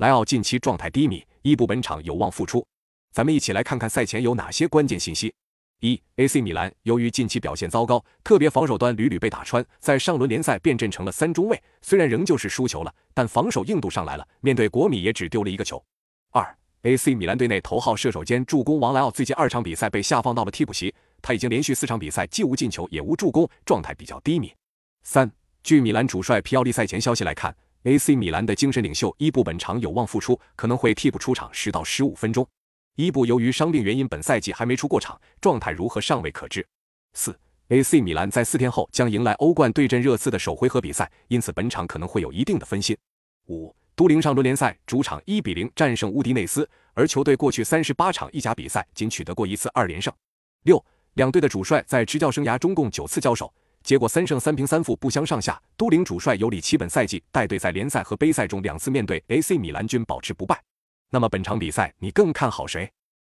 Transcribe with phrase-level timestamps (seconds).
[0.00, 2.66] 莱奥近期状态低迷，伊布本场有望复出。
[3.12, 5.30] 咱们一起来看看赛前有哪些关键信息。
[5.80, 11.62] 一，AC 米兰由于近期表现糟糕，特别防守端屡屡被打穿，在上轮联赛变阵成了三中卫。
[11.82, 14.26] 虽然仍旧是输球了，但防守硬度上来了。
[14.40, 15.84] 面对国米也只丢了一个球。
[16.30, 24.50] 二，AC 米兰队内头号射手兼助攻王莱奥最近二场比赛被下放到了替补席，他已经连续四场比赛既无进球也无助攻，状态比较低迷。
[25.02, 25.30] 三，
[25.62, 27.54] 据米兰主帅皮奥利赛前消息来看
[27.84, 32.46] ，AC 米兰的精神领袖伊布本场有望复出，可能会替补出场十到十五分钟。
[32.96, 36.66] 伊布由于伤病原因，本赛季还没出过场，状态如何尚未可知。
[37.14, 42.96] 四，AC 米兰在四天后将迎来欧冠对阵热刺的首回合比赛，因此本场可能会有一定的分心。
[43.46, 50.12] 五，都灵上轮联赛主场一比零战胜乌迪内斯，而球队过去三十八场意甲比赛仅取得过一次二连胜。
[50.64, 50.84] 六，
[51.14, 55.60] 两队的主帅在执教生涯中共九次交手，结果三胜三平三负，不相上下。
[55.76, 60.62] 都灵主帅尤里奇本赛季带队在联赛和杯赛中两次面对 AC 米兰均保持不败。
[61.10, 62.90] 那么本场比赛你更看好谁？